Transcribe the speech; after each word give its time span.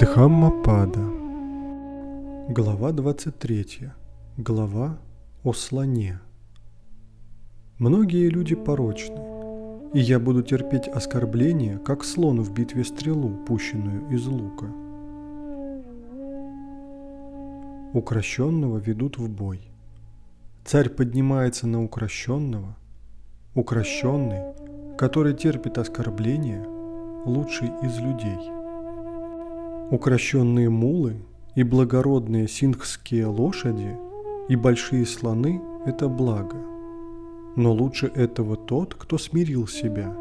Дхаммапада 0.00 1.00
Глава 2.50 2.92
23. 2.92 3.90
Глава 4.36 4.98
о 5.42 5.54
слоне. 5.54 6.20
Многие 7.78 8.28
люди 8.28 8.54
порочны, 8.54 9.18
и 9.94 10.00
я 10.00 10.20
буду 10.20 10.42
терпеть 10.42 10.86
оскорбления, 10.86 11.78
как 11.78 12.04
слон 12.04 12.42
в 12.42 12.52
битве 12.52 12.84
стрелу, 12.84 13.30
пущенную 13.46 14.10
из 14.10 14.26
лука. 14.26 14.66
Укращенного 17.94 18.76
ведут 18.76 19.16
в 19.16 19.30
бой. 19.30 19.62
Царь 20.66 20.90
поднимается 20.90 21.66
на 21.66 21.82
укращенного. 21.82 22.76
Укращенный, 23.54 24.42
который 24.98 25.32
терпит 25.32 25.78
оскорбления, 25.78 26.62
лучший 27.24 27.70
из 27.82 27.98
людей– 27.98 28.50
Укращенные 29.88 30.68
мулы 30.68 31.14
и 31.54 31.62
благородные 31.62 32.48
сингхские 32.48 33.26
лошади 33.26 33.96
и 34.48 34.56
большие 34.56 35.06
слоны– 35.06 35.62
это 35.86 36.08
благо. 36.08 36.56
Но 37.54 37.72
лучше 37.72 38.08
этого 38.08 38.56
тот, 38.56 38.96
кто 38.96 39.16
смирил 39.16 39.68
себя. 39.68 40.12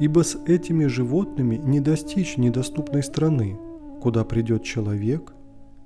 Ибо 0.00 0.22
с 0.22 0.36
этими 0.46 0.84
животными 0.84 1.56
не 1.56 1.80
достичь 1.80 2.36
недоступной 2.36 3.02
страны, 3.02 3.58
куда 4.02 4.22
придет 4.24 4.62
человек, 4.62 5.32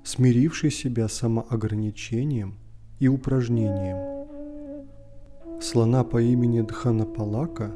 смиривший 0.03 0.71
себя 0.71 1.07
самоограничением 1.07 2.55
и 2.99 3.07
упражнением. 3.07 4.25
Слона 5.61 6.03
по 6.03 6.21
имени 6.21 6.59
Дханапалака 6.59 7.71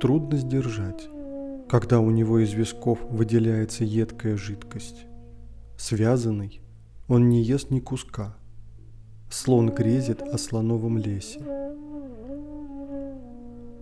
трудно 0.00 0.38
сдержать 0.38 1.08
когда 1.68 2.00
у 2.00 2.10
него 2.10 2.38
из 2.38 2.52
висков 2.52 2.98
выделяется 3.10 3.84
едкая 3.84 4.36
жидкость. 4.36 5.06
Связанный, 5.76 6.60
он 7.08 7.28
не 7.28 7.42
ест 7.42 7.70
ни 7.70 7.80
куска. 7.80 8.36
Слон 9.30 9.70
грезит 9.70 10.22
о 10.22 10.38
слоновом 10.38 10.98
лесе. 10.98 11.40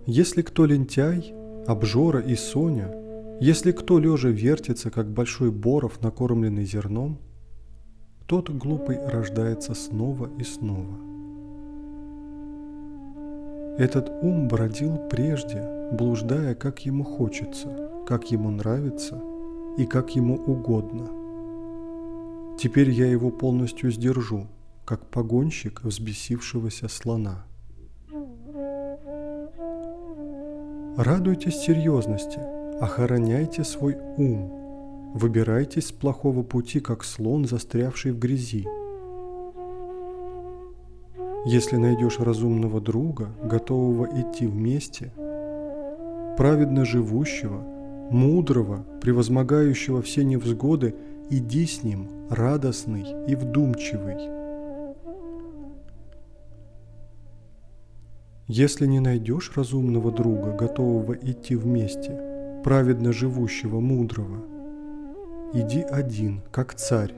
Если 0.07 0.41
кто 0.41 0.65
лентяй, 0.65 1.33
обжора 1.67 2.19
и 2.19 2.35
Соня, 2.35 2.91
если 3.39 3.71
кто 3.71 3.99
лежа 3.99 4.29
вертится, 4.29 4.89
как 4.89 5.11
большой 5.11 5.51
боров, 5.51 6.01
накормленный 6.01 6.65
зерном, 6.65 7.19
тот 8.27 8.49
глупый 8.49 8.97
рождается 9.05 9.73
снова 9.75 10.29
и 10.39 10.43
снова. 10.43 10.97
Этот 13.77 14.09
ум 14.23 14.47
бродил 14.47 14.97
прежде, 15.09 15.84
блуждая, 15.91 16.55
как 16.55 16.85
ему 16.85 17.03
хочется, 17.03 17.89
как 18.07 18.31
ему 18.31 18.49
нравится 18.51 19.21
и 19.77 19.85
как 19.85 20.15
ему 20.15 20.35
угодно. 20.35 21.09
Теперь 22.57 22.89
я 22.89 23.07
его 23.07 23.29
полностью 23.31 23.91
сдержу, 23.91 24.47
как 24.85 25.09
погонщик 25.09 25.83
взбесившегося 25.83 26.87
слона. 26.87 27.45
Радуйтесь 30.97 31.57
серьезности, 31.57 32.39
охраняйте 32.79 33.65
свой 33.65 33.97
ум, 34.17 35.13
выбирайтесь 35.13 35.87
с 35.87 35.91
плохого 35.91 36.43
пути, 36.43 36.79
как 36.79 37.03
слон, 37.03 37.45
застрявший 37.45 38.13
в 38.13 38.19
грязи. 38.19 38.65
Если 41.47 41.75
найдешь 41.75 42.19
разумного 42.19 42.79
друга, 42.79 43.29
готового 43.43 44.07
идти 44.19 44.47
вместе– 44.47 45.11
праведно 46.37 46.85
живущего, 46.85 47.61
мудрого, 48.11 48.85
превозмогающего 49.01 50.01
все 50.01 50.23
невзгоды, 50.23 50.95
иди 51.29 51.65
с 51.65 51.83
ним, 51.83 52.09
радостный 52.29 53.05
и 53.27 53.35
вдумчивый. 53.35 54.17
Если 58.47 58.85
не 58.85 58.99
найдешь 58.99 59.51
разумного 59.55 60.11
друга, 60.11 60.51
готового 60.51 61.13
идти 61.13 61.55
вместе, 61.55 62.61
праведно 62.63 63.11
живущего, 63.11 63.79
мудрого, 63.79 64.43
иди 65.53 65.81
один, 65.81 66.41
как 66.51 66.75
царь, 66.75 67.13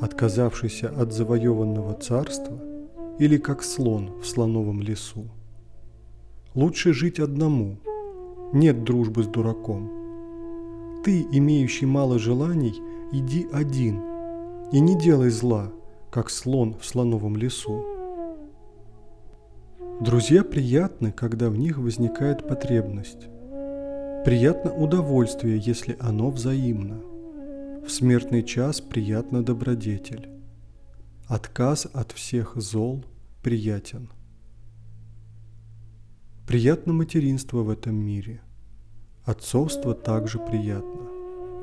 отказавшийся 0.00 0.88
от 0.88 1.12
завоеванного 1.12 1.94
царства, 1.94 2.58
или 3.18 3.36
как 3.36 3.62
слон 3.62 4.18
в 4.20 4.26
слоновом 4.26 4.80
лесу. 4.80 5.26
Лучше 6.54 6.94
жить 6.94 7.20
одному– 7.20 7.76
нет 8.52 8.84
дружбы 8.84 9.24
с 9.24 9.26
дураком. 9.26 9.90
Ты, 11.04 11.26
имеющий 11.32 11.86
мало 11.86 12.18
желаний, 12.18 12.74
иди 13.12 13.46
один 13.52 14.00
и 14.72 14.80
не 14.80 14.98
делай 14.98 15.30
зла, 15.30 15.70
как 16.10 16.30
слон 16.30 16.76
в 16.78 16.84
слоновом 16.84 17.36
лесу. 17.36 17.84
Друзья 20.00 20.42
приятны, 20.44 21.12
когда 21.12 21.48
в 21.48 21.56
них 21.56 21.78
возникает 21.78 22.46
потребность. 22.48 23.28
Приятно 24.24 24.72
удовольствие, 24.72 25.58
если 25.58 25.96
оно 26.00 26.30
взаимно. 26.30 27.00
В 27.84 27.90
смертный 27.90 28.42
час 28.42 28.80
приятно 28.80 29.42
добродетель. 29.42 30.28
Отказ 31.26 31.86
от 31.92 32.12
всех 32.12 32.56
зол 32.56 33.04
приятен. 33.42 34.08
Приятно 36.46 36.92
материнство 36.92 37.62
в 37.62 37.70
этом 37.70 37.94
мире. 37.94 38.40
Отцовство 39.24 39.94
также 39.94 40.40
приятно. 40.40 41.08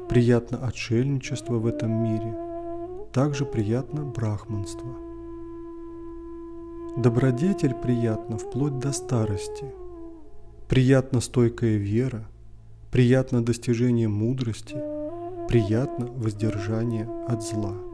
Приятно 0.07 0.66
отшельничество 0.66 1.56
в 1.56 1.67
этом 1.67 1.91
мире. 1.91 2.34
Также 3.12 3.45
приятно 3.45 4.06
брахманство. 4.06 4.90
Добродетель 6.95 7.73
приятно 7.73 8.38
вплоть 8.38 8.79
до 8.79 8.94
старости. 8.94 9.66
Приятно 10.69 11.19
стойкая 11.19 11.75
вера. 11.75 12.25
Приятно 12.90 13.44
достижение 13.44 14.07
мудрости. 14.07 14.78
Приятно 15.50 16.06
воздержание 16.07 17.07
от 17.28 17.44
зла. 17.44 17.88